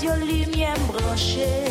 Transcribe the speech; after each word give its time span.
Radio 0.00 0.14
lumière 0.24 0.78
branchée. 0.88 1.69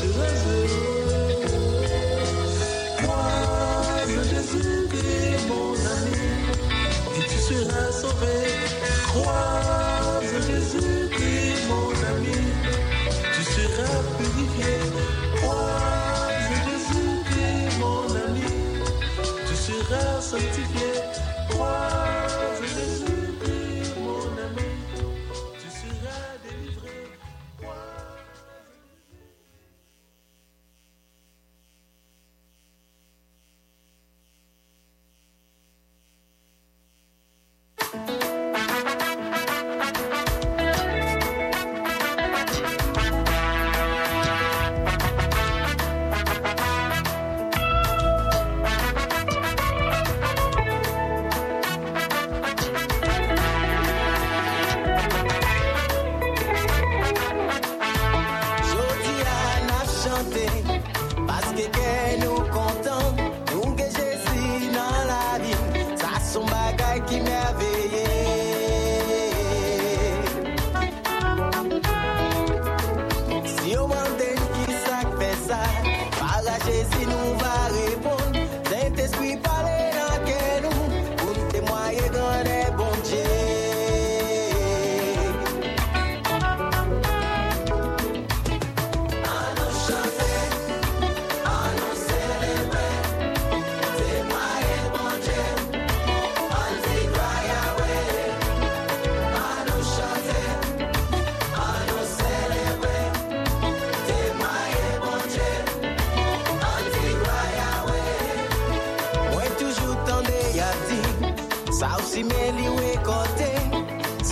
Jamais 0.00 0.66
tu 0.68 0.74
te 0.86 0.91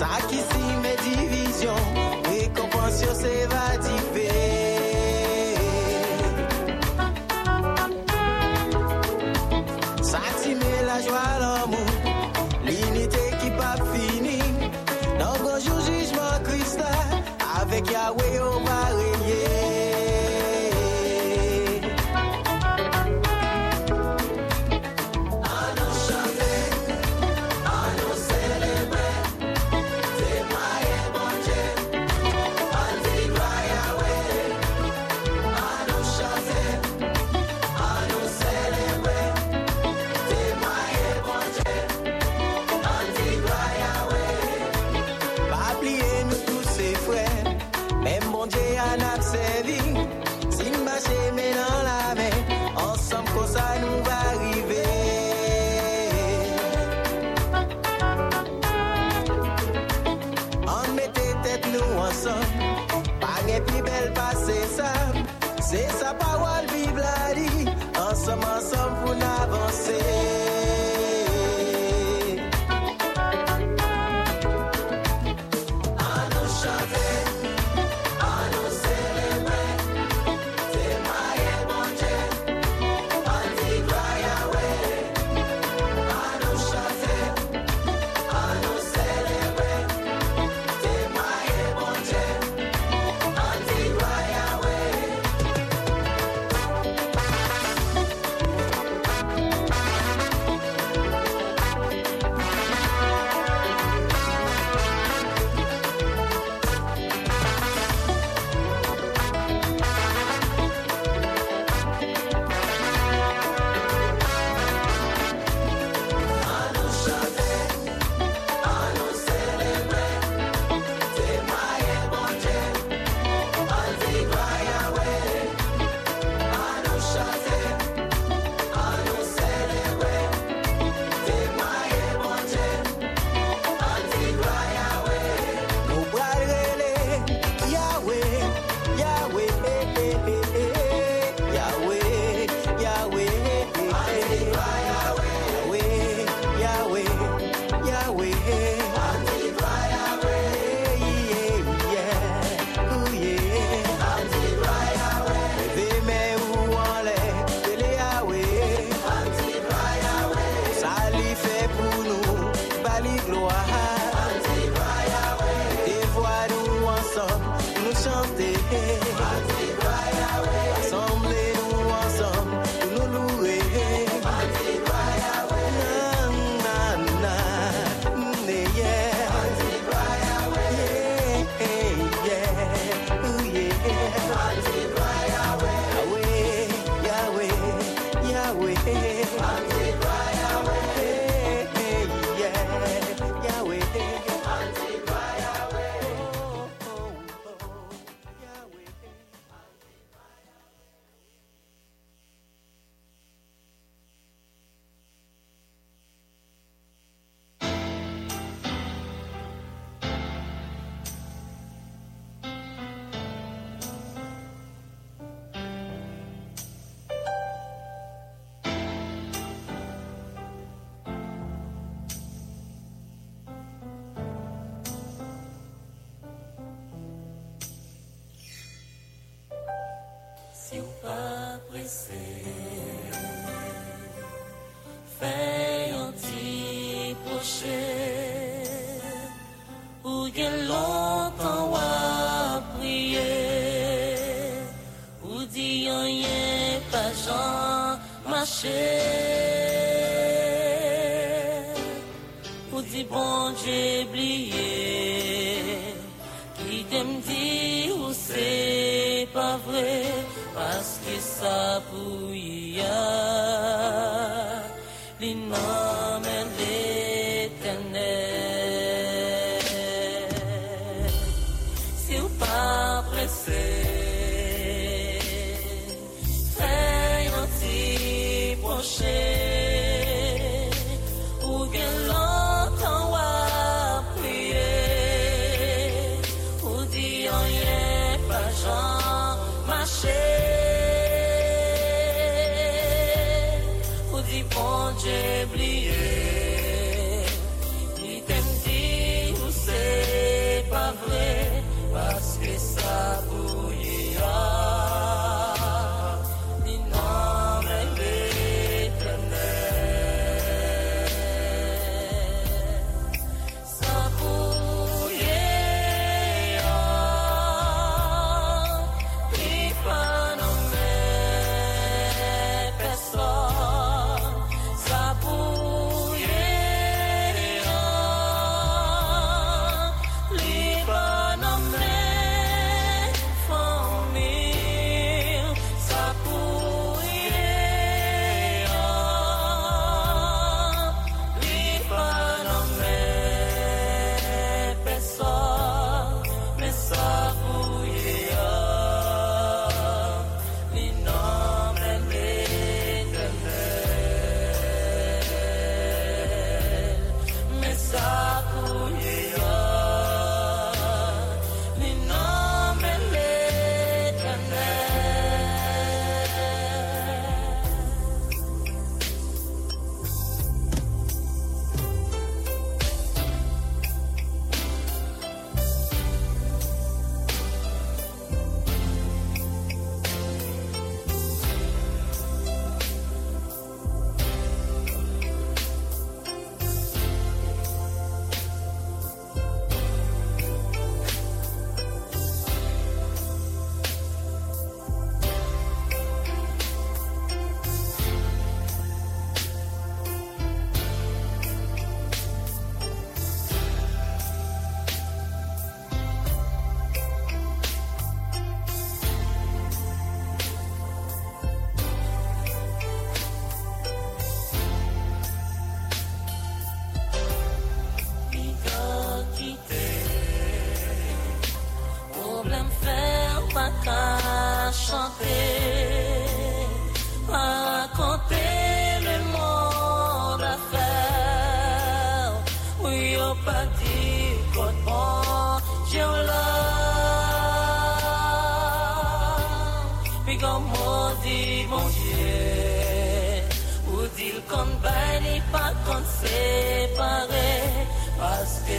saque 0.01 0.41
se 0.51 0.60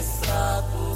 parce 0.02 0.91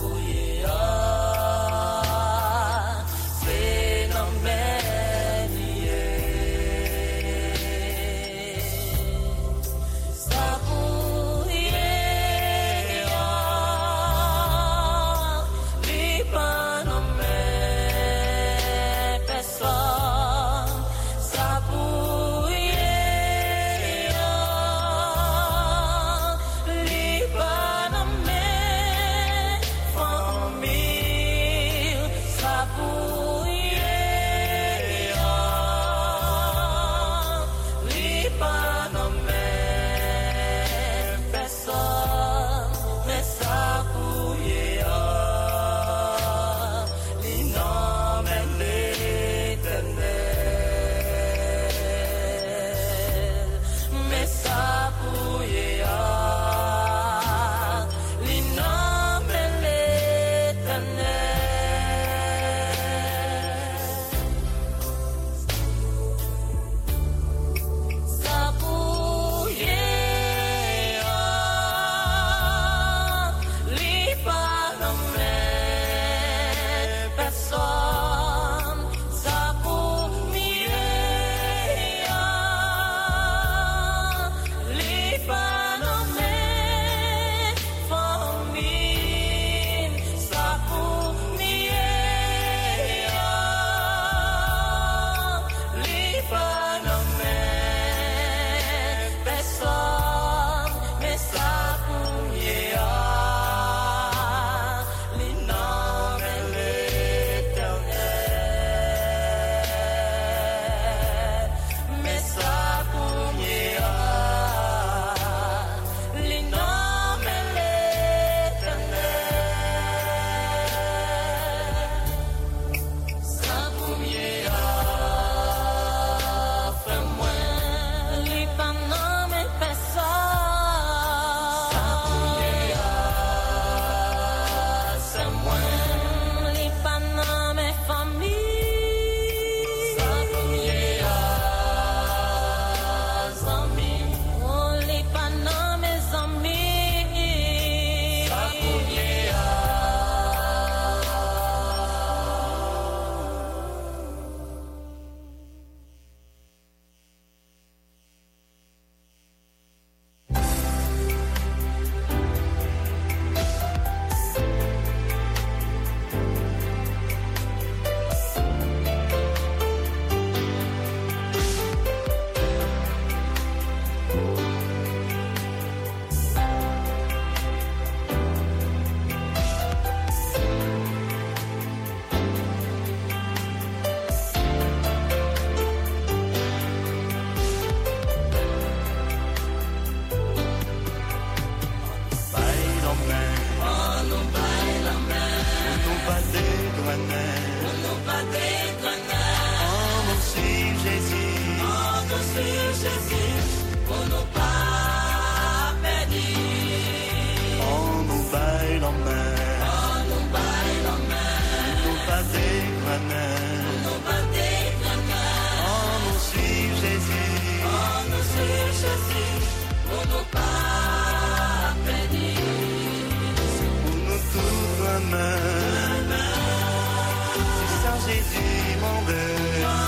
Jésus, 228.05 228.77
mon 228.81 229.01
Dieu. 229.05 229.84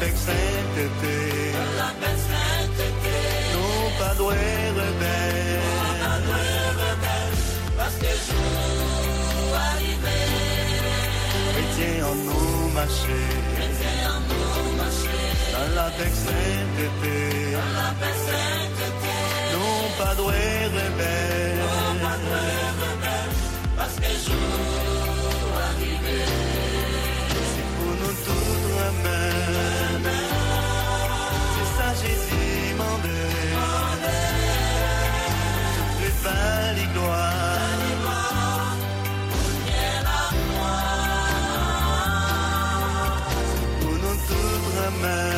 avec 0.00 0.16
sainteté. 0.16 1.16
Non, 3.54 3.90
pas 3.98 4.14
doué 4.14 4.34
rebelle. 4.78 5.60
Non, 5.64 5.92
pas 6.02 6.18
doué. 6.26 6.46
Parce 7.76 7.96
que 8.02 8.10
jour 8.26 9.54
arrivé. 9.72 10.18
Chrétien 11.52 12.06
en 12.06 12.14
nous 12.14 12.68
en 14.12 14.20
nous 14.28 14.72
marcher. 14.78 15.20
Dans 15.52 15.70
la 15.74 15.88
paix 15.96 16.14
sainteté. 16.26 17.16
Dans. 17.54 18.38
Non, 19.54 19.74
pas 19.98 20.14
doué 20.14 20.46
rebelle. 20.76 21.58
Non. 21.58 22.08
Parce 23.76 23.96
que 23.96 24.10
jour 24.26 25.52
arrivé. 25.70 26.18
C'est 27.34 27.68
pour 27.76 27.92
nous 28.00 28.14
tout. 28.24 29.47
Tout 45.00 45.37